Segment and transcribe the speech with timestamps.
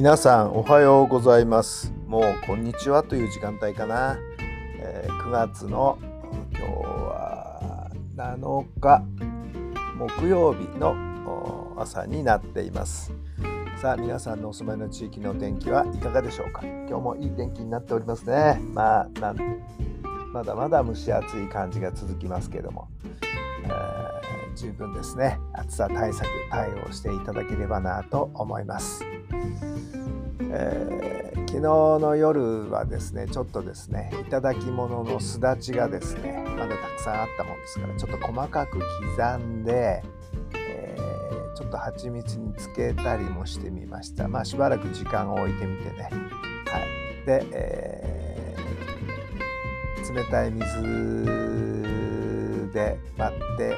[0.00, 1.92] 皆さんおはようございます。
[2.06, 4.16] もうこんにちはという時間帯かな。
[4.78, 5.98] えー9月の
[6.52, 9.02] 今日は7日
[9.98, 10.96] 木曜日の
[11.76, 13.12] 朝になっています。
[13.82, 16.62] さあ皆さんのお住まいの地域の天気はいかがでしょうか？
[16.64, 18.58] 今日もいい天気になっておりますね。
[18.72, 19.36] まあなん
[20.32, 22.88] まだまだ蒸し暑い感じが続きますけども、
[23.64, 24.10] えー
[24.56, 29.04] 十分ですね暑さ対策対応していただければなと思います。
[30.52, 38.78] えー昨日の夜はですねちょっとですねいただき物のすだちがですねまだたくさんあったもんですからちょっと細かく
[39.16, 40.02] 刻んで、
[40.54, 41.10] えー
[41.56, 44.28] ちょっと蜂蜜につけたりもしてみました。
[44.28, 46.04] まあしばらく時間を置いてみてね。
[46.04, 46.08] は
[46.78, 47.26] い。
[47.26, 52.09] で、えー冷たい水
[52.72, 53.68] で割って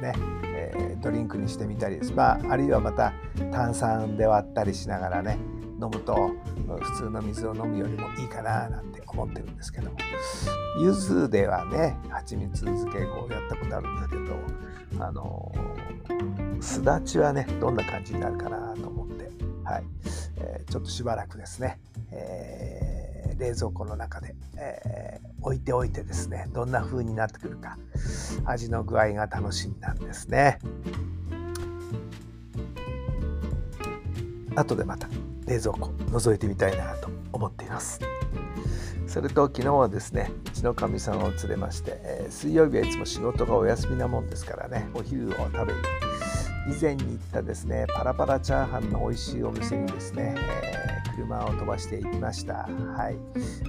[0.00, 0.12] ね、
[0.54, 3.14] えードリンクにしてみたりですまああるいはまた
[3.50, 5.38] 炭酸で割ったりしながらね
[5.80, 6.30] 飲むと
[6.66, 9.96] 普通の水を飲むよりもいいかななんて思ってるんですけども
[10.78, 14.16] 柚子ではね蜂蜜漬けこうやったことあるんだけ
[14.98, 15.52] どあの
[16.60, 19.30] すだちはねどんな感じになるかなと思って、
[19.64, 19.84] はい
[20.36, 21.80] えーちょっとしばらくですね、
[22.12, 23.10] えー
[23.40, 27.78] 冷蔵庫の中で、え置いておいてですねどんな風になってくるか
[28.44, 30.58] 味の具合が楽しみなんですね。
[34.56, 35.08] 後でまた
[35.46, 38.00] 冷蔵庫覗いてみたいなと思っています
[39.06, 45.78] それと昨日はですねうちのかみさんを連れまして、えー水曜日はいつも仕事がお休みなもんですからねお昼を食べに
[46.78, 52.68] 以前に行ったですねパラパラチャーハンの美味しいお店にですね、えー車を飛ばしていきました。
[52.96, 53.16] はい、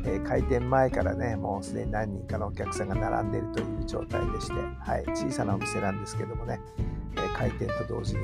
[0.05, 6.59] えー開店前からねもうすでに何人かのお客さんが並んでいるという状態でして、はい、小さなお店なんですけどもね、
[7.15, 8.23] えー開店と同時にい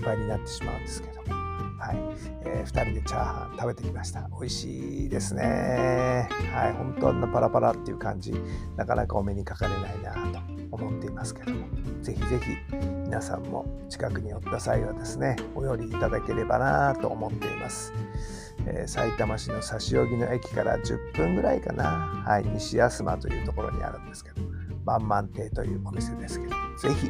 [0.00, 1.38] っぱいになってしまうんですけども。
[1.80, 1.96] はい、
[2.44, 4.28] え2人でチャーハン食べてきました。
[4.32, 6.28] 美味しいですね。
[6.52, 6.72] はい。
[6.72, 8.34] 本当あんなパラパラっていう感じ
[8.76, 10.40] なかなかお目にかかれないなと
[10.72, 11.66] 思っていますけども。
[12.02, 17.94] ぜひぜひ皆さんも近くに寄った際はですねお寄りいただければなと思っています、
[18.66, 24.42] えー埼玉市の指扇の駅から10分ぐらいかな、はい、西安間というところにあるんですけど
[24.84, 27.06] 万満亭というお店ですけどぜひ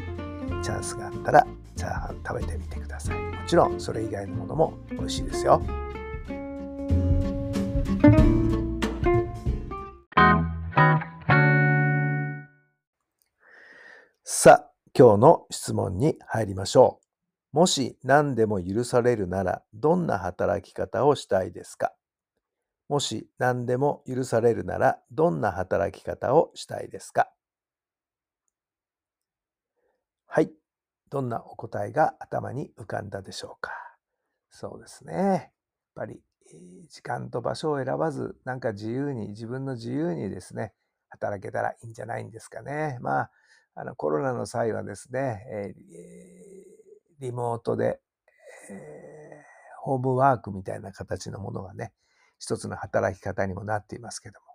[0.63, 3.19] チャンスがあったらチャーハン食べてみてください。
[3.19, 5.61] もちろんそれ以外のものも美味しいですよ。
[14.99, 16.99] 今日の質問に入りましょ
[17.53, 21.93] うもし何でも許されるならどんな働き方をしたいですか？
[22.89, 27.31] もし何でも許されるならどんな働き方をしたいですか？
[30.27, 30.51] はい。
[31.09, 33.71] どんなお答えが頭に浮かんだでしょうか？
[34.51, 35.13] そうですね。
[35.15, 35.49] やっ
[35.95, 36.19] ぱり、
[36.89, 40.73] 時間と場所を選ばず、なんか自由に、自分の自由にですね、
[41.07, 42.97] 働けたらいいんじゃないんですかね。
[42.99, 43.31] まあ、
[43.75, 45.79] あのコロナの際はですね、えー
[47.19, 47.99] リモートで、
[48.69, 49.49] えー
[49.81, 51.93] ホームワークみたいな形のものがね、
[52.37, 54.45] 一つの働き方にもなっていますけども、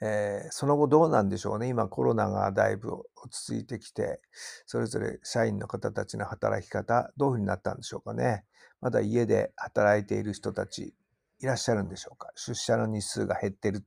[0.00, 1.68] えーその後どうなんでしょうね。
[1.68, 4.20] 今コロナがだいぶ落ち着いてきて、
[4.66, 8.44] それぞれ社員の方たちの働き方、どういうふうになったんでしょうかね。
[8.80, 10.94] まだ家で働いている人たち
[11.40, 12.30] いらっしゃるんでしょうか。
[12.36, 13.84] 出社の日数が減ってる。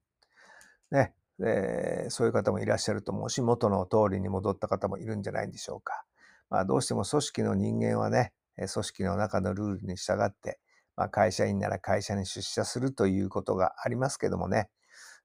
[0.91, 1.13] ね。
[1.43, 6.05] えーそういう方もいらっしゃると思うし、元の通りに戻った方もいるんじゃないんでしょうか。
[6.49, 10.59] まあどうしても組織の人間はね、組織の中のルールに従って、
[10.95, 14.69] まあ、会社員なら会社に出社するということがありますけどもね、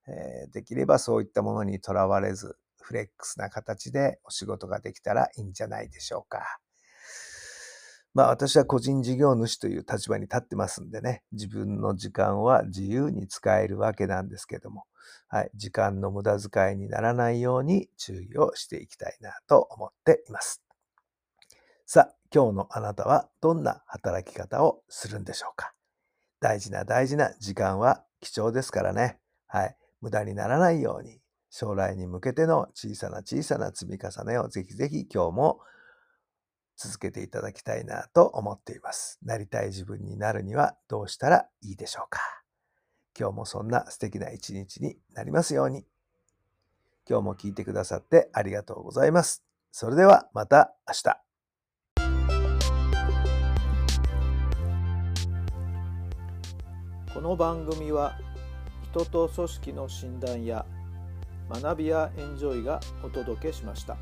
[0.08, 6.58] えーできればそういったものにとらわれず、フレックスな形でお仕事ができたらいいんじゃないでしょうか。
[8.14, 14.84] まあ私は個人事業主という立場に立ってますんでね、自分の時間は自由に使えるわけなんですけども、
[15.28, 20.62] はい、時間の無駄遣いにならないように注意をしていきたいなと思っています。
[21.86, 25.72] さあ、今日のあなたはどんな働き方をするんでしょうか？
[26.40, 29.18] 大事な大事な時間は貴重ですからね。
[29.46, 29.76] はい。
[30.00, 31.20] 無駄にならないように、
[31.50, 35.60] 将来に向けての小さな小さな積み重ねをぜひぜひ今日も
[36.82, 39.18] 続けていただきたいなと思っています。
[39.22, 42.20] なりたい自分になるにはどうしたらいいでしょうか
[43.18, 45.84] 今日もそんな素敵な一日になりますように。
[47.06, 49.44] 今日も聞いてくださってありがとうございます。
[49.70, 51.20] それではまた明日。
[57.12, 58.16] この番組は
[58.90, 60.64] 人と組織の診断や
[61.50, 63.98] 学びやエンジョイがお届けしました。